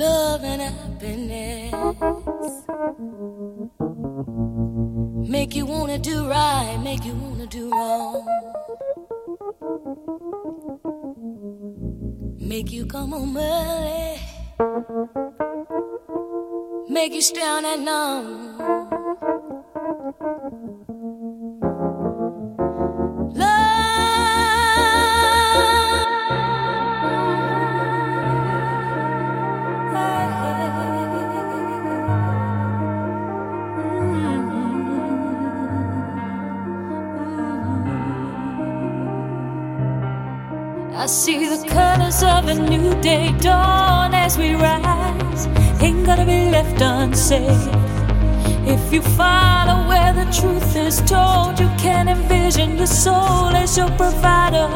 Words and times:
love 0.00 0.42
and 0.44 0.62
happiness. 0.62 1.74
Make 5.28 5.54
you 5.54 5.66
wanna 5.66 5.98
do 5.98 6.26
right, 6.26 6.78
make 6.82 7.04
you 7.04 7.14
wanna 7.14 7.46
do 7.46 7.70
wrong. 7.70 8.24
Make 12.38 12.72
you 12.72 12.86
come 12.86 13.10
home 13.12 13.36
early. 13.36 14.16
Make 16.88 17.12
you 17.12 17.22
stay 17.22 17.46
on 17.46 17.64
and 17.64 17.88
on. 17.88 18.49
I 41.00 41.06
see 41.06 41.48
the 41.48 41.66
colors 41.66 42.22
of 42.22 42.46
a 42.46 42.54
new 42.54 42.92
day 43.00 43.32
dawn 43.38 44.12
as 44.12 44.36
we 44.36 44.52
rise. 44.52 45.46
Ain't 45.80 46.04
gonna 46.04 46.26
be 46.26 46.50
left 46.50 46.78
unsafe. 46.82 47.68
If 48.68 48.92
you 48.92 49.00
follow 49.00 49.88
where 49.88 50.12
the 50.12 50.30
truth 50.30 50.76
is 50.76 51.00
told, 51.00 51.58
you 51.58 51.70
can 51.78 52.06
envision 52.06 52.76
your 52.76 52.86
soul 52.86 53.48
as 53.56 53.78
your 53.78 53.88
provider. 53.96 54.68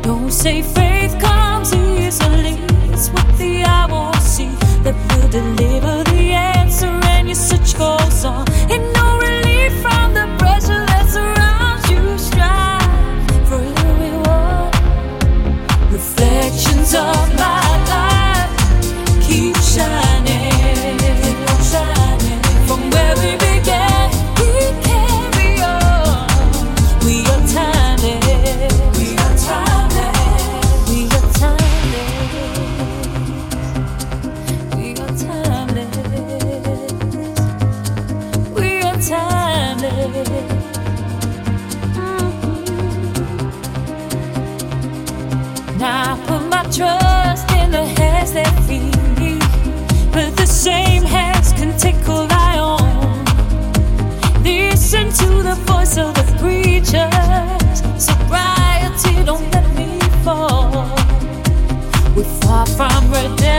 Don't 0.00 0.32
say 0.32 0.62
faith 0.62 1.12
comes 1.20 1.74
easily. 1.74 2.56
It's 2.88 3.10
what 3.10 3.28
the 3.36 3.64
eye 3.64 3.86
won't 3.90 4.22
see 4.22 4.48
that 4.82 4.96
will 5.10 5.28
deliver 5.28 6.04
the 6.04 6.32
answer, 6.32 6.86
and 6.86 7.28
your 7.28 7.34
search 7.34 7.76
goes 7.76 8.24
on. 8.24 8.48
And 8.72 8.82
no 8.94 9.18
relief 9.18 9.72
from 9.82 10.13
Reflections 16.34 16.94
of 16.96 17.28
my 17.38 17.62
life. 17.86 18.50
Keep 19.22 19.54
shining, 19.56 20.13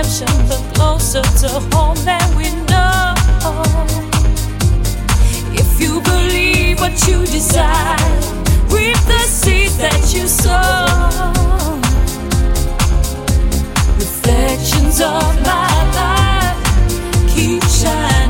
redemption, 0.06 0.48
but 0.48 0.61
closer 0.76 1.21
to 1.21 1.49
home 1.76 1.98
than 2.05 2.36
we 2.36 2.52
know. 2.66 3.14
If 5.54 5.80
you 5.80 6.02
believe 6.02 6.80
what 6.80 7.08
you 7.08 7.26
desire, 7.26 7.98
reap 8.70 8.98
the 9.08 9.20
seed 9.27 9.71
that 9.80 10.14
you 10.14 10.27
sow. 10.27 11.32
Reflections 13.98 15.02
of 15.02 15.42
my 15.42 15.70
life 15.95 17.36
keep 17.36 17.64
shining, 17.64 18.24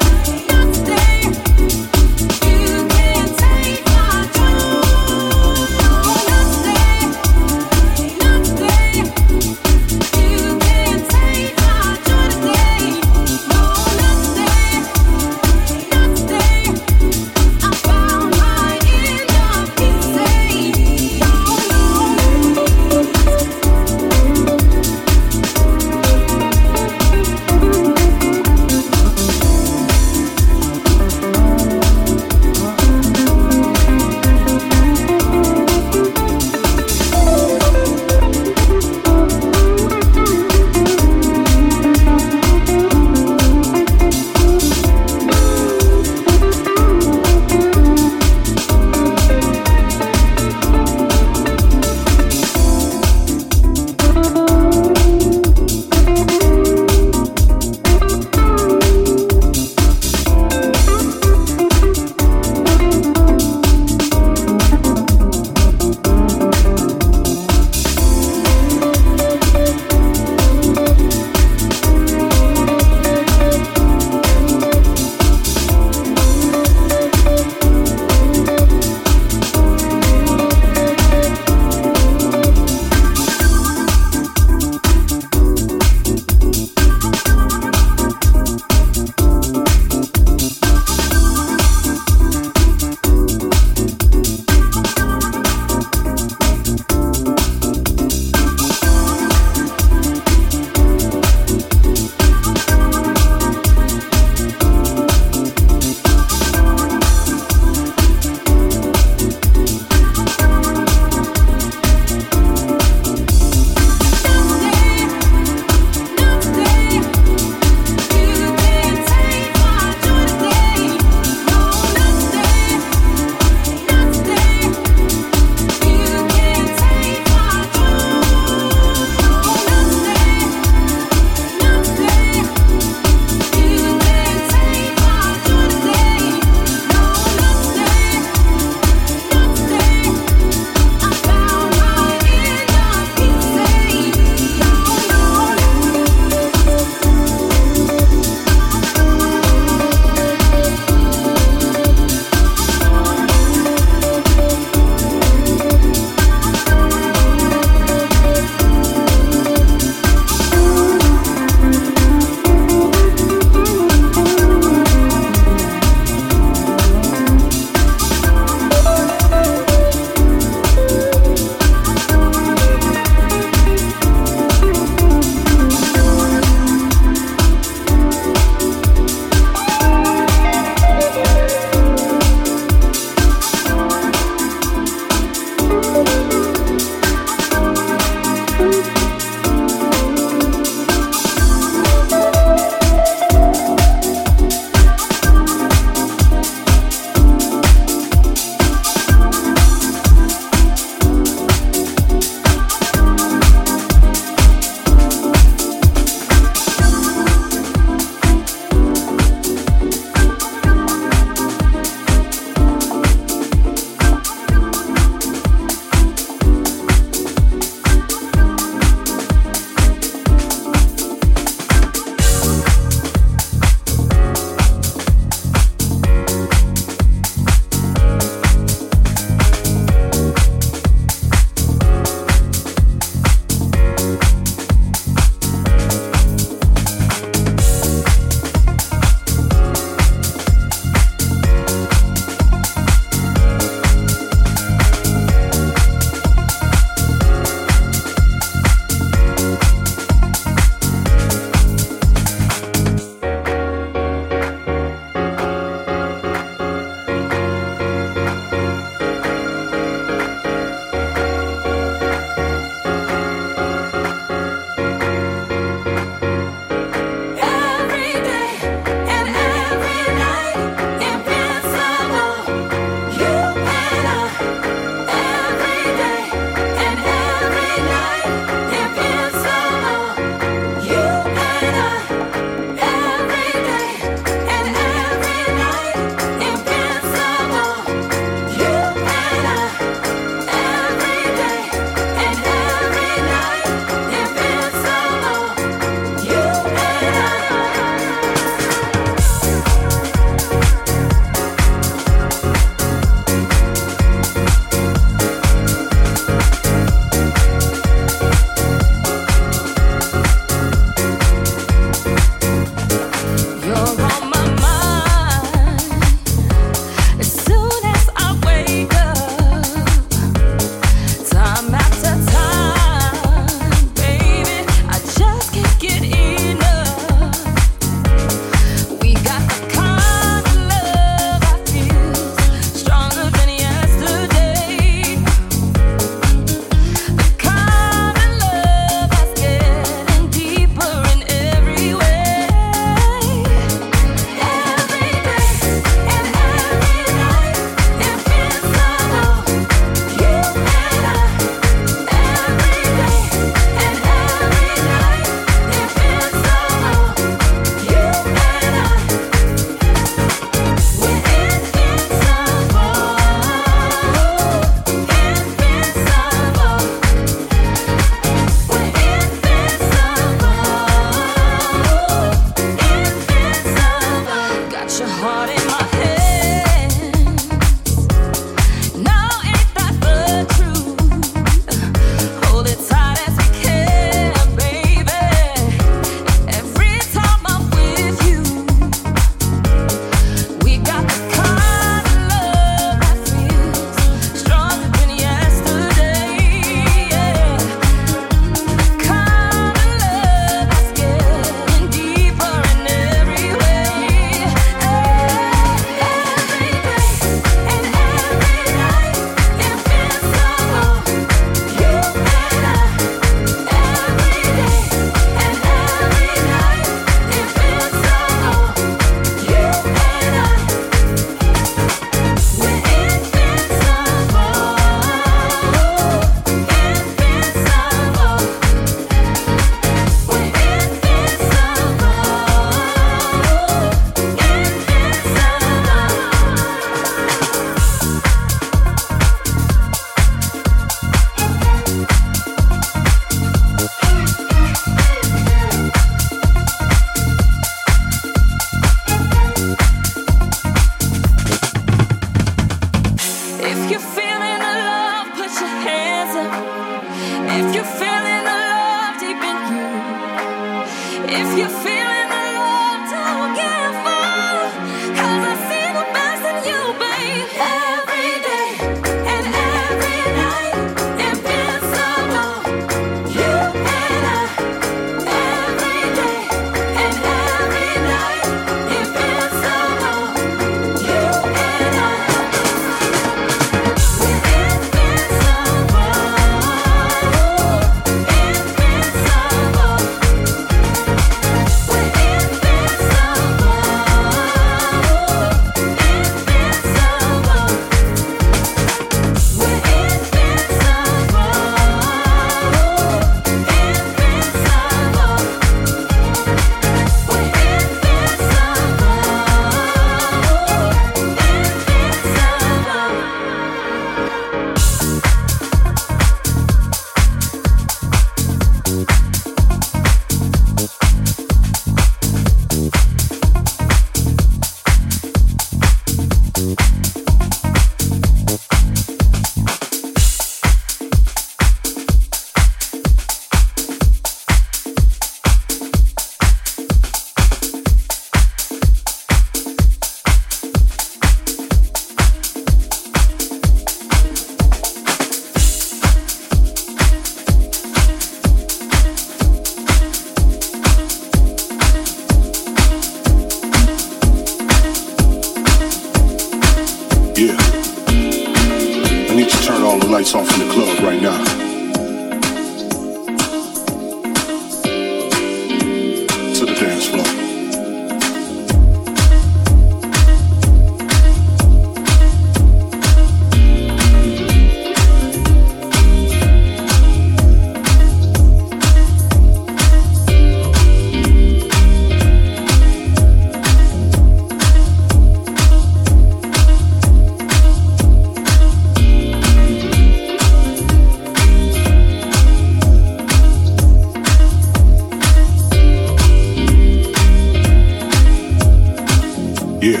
Yeah. 599.82 600.00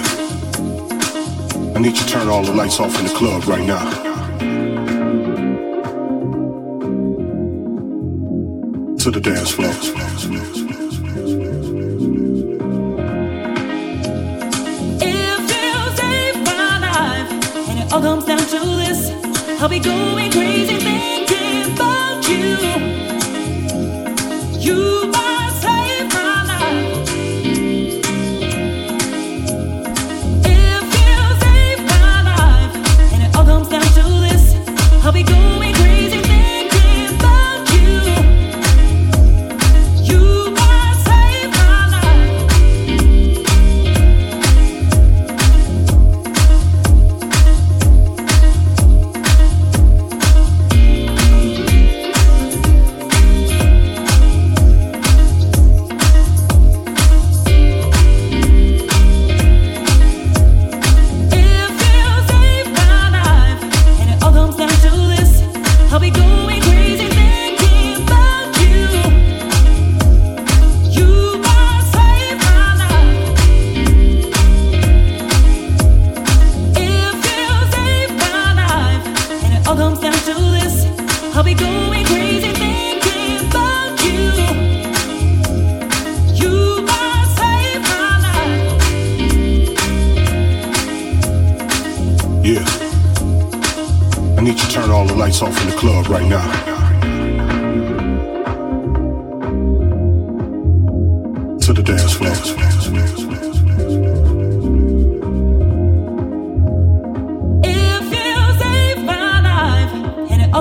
I 1.74 1.80
need 1.80 1.96
you 1.96 2.04
to 2.04 2.06
turn 2.06 2.28
all 2.28 2.44
the 2.44 2.54
lights 2.54 2.78
off 2.78 2.96
in 3.00 3.04
the 3.04 3.12
club 3.12 3.48
right 3.48 3.66
now. 3.66 3.90
To 8.96 9.10
the 9.10 9.20
dance 9.20 9.50
floor. 9.50 9.72
all 17.92 18.00
comes 18.00 18.24
down 18.24 18.38
to 18.38 18.60
this. 18.86 19.10
I'll 19.60 19.68
be 19.68 19.80
going 19.80 20.30
crazy. 20.30 20.81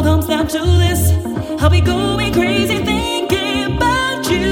all 0.02 0.16
comes 0.16 0.28
down 0.28 0.48
to 0.48 0.58
this. 0.58 1.12
I'll 1.62 1.70
be 1.70 1.82
going 1.82 2.34
crazy 2.34 2.78
thinking 2.78 3.76
about 3.76 4.26
you. 4.30 4.50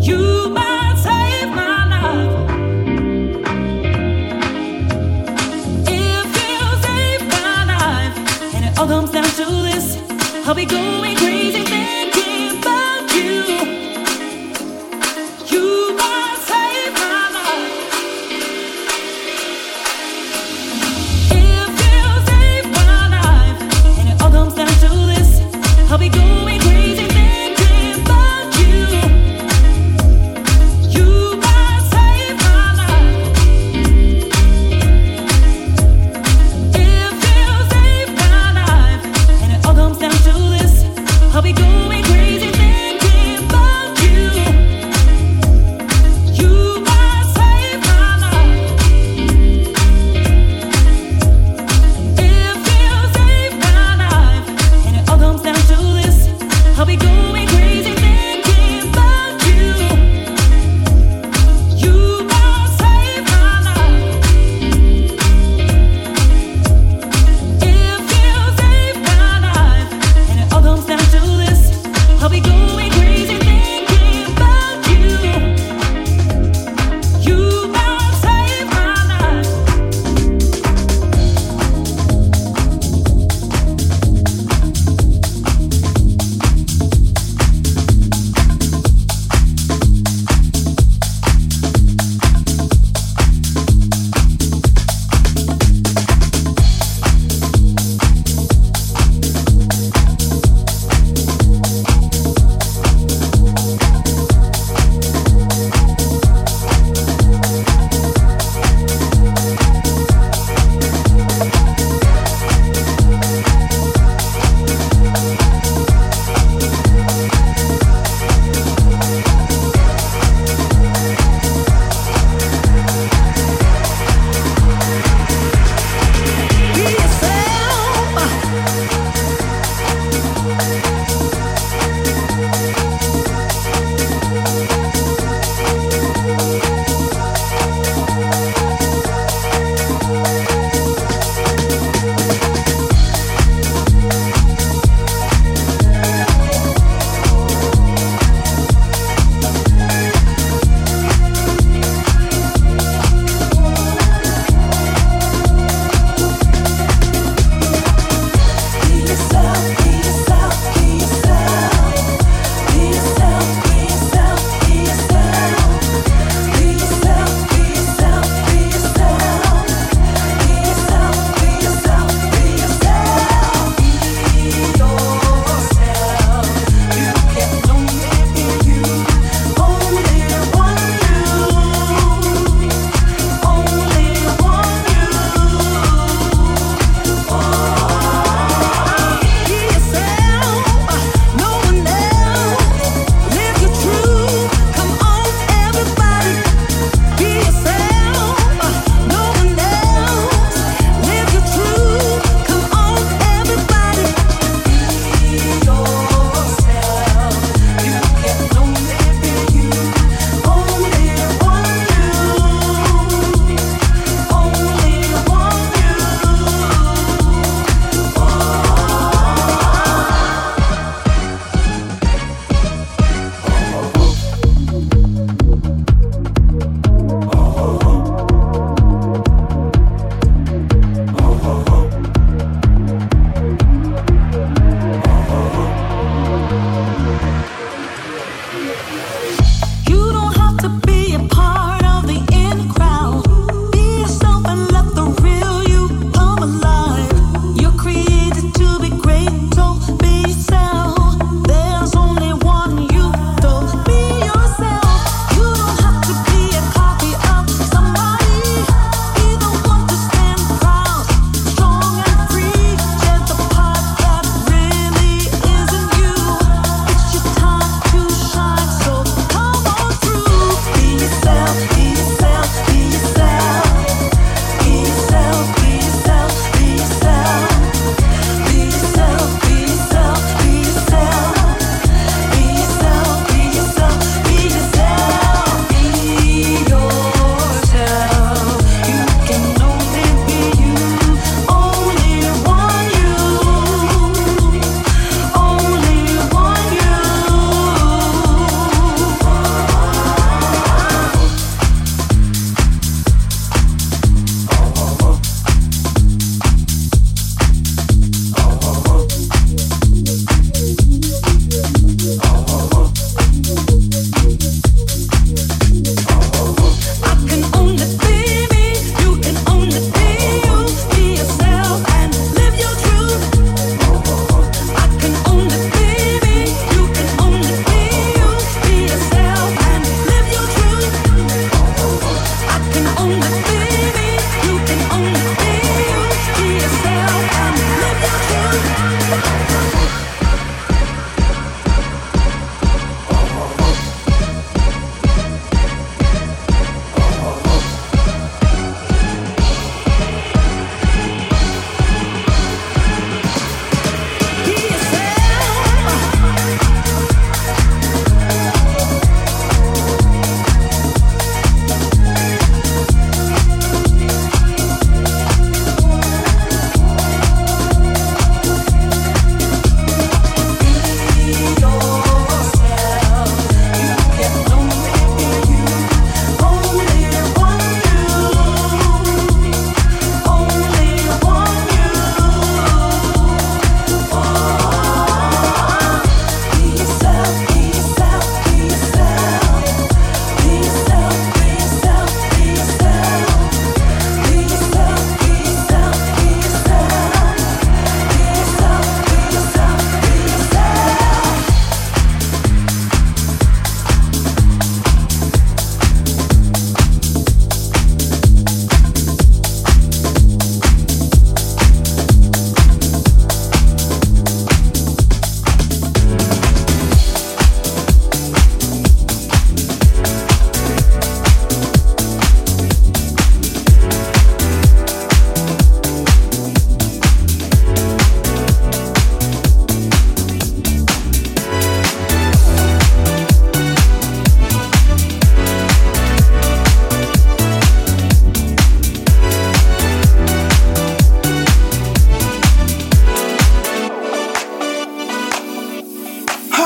You 0.00 0.48
might 0.50 0.96
save 1.06 1.48
my 1.50 1.88
life. 1.94 2.34
if 5.88 6.28
you 6.40 6.60
save 6.86 7.22
my 7.28 7.64
life, 7.74 8.54
and 8.54 8.64
it 8.64 8.78
all 8.78 8.86
comes 8.86 9.10
down 9.10 9.24
to 9.24 9.44
this. 9.68 9.96
I'll 10.46 10.54
be 10.54 10.66
going. 10.66 10.91